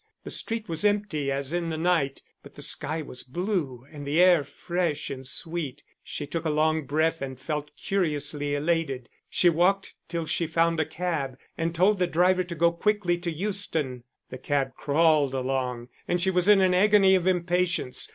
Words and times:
The 0.23 0.31
street 0.31 0.67
was 0.67 0.83
empty 0.83 1.31
as 1.31 1.53
in 1.53 1.69
the 1.69 1.77
night; 1.77 2.23
but 2.41 2.55
the 2.55 2.63
sky 2.63 3.03
was 3.03 3.21
blue 3.21 3.85
and 3.91 4.03
the 4.03 4.19
air 4.19 4.43
fresh 4.43 5.11
and 5.11 5.27
sweet, 5.27 5.83
she 6.03 6.25
took 6.25 6.43
a 6.43 6.49
long 6.49 6.87
breath 6.87 7.21
and 7.21 7.39
felt 7.39 7.69
curiously 7.77 8.55
elated. 8.55 9.09
She 9.29 9.47
walked 9.47 9.93
till 10.07 10.25
she 10.25 10.47
found 10.47 10.79
a 10.79 10.87
cab, 10.87 11.37
and 11.55 11.75
told 11.75 11.99
the 11.99 12.07
driver 12.07 12.43
to 12.43 12.55
go 12.55 12.71
quickly 12.71 13.19
to 13.19 13.29
Euston. 13.29 14.03
The 14.31 14.39
cab 14.39 14.73
crawled 14.75 15.35
along, 15.35 15.89
and 16.07 16.19
she 16.19 16.31
was 16.31 16.47
in 16.47 16.61
an 16.61 16.73
agony 16.73 17.13
of 17.13 17.27
impatience. 17.27 18.09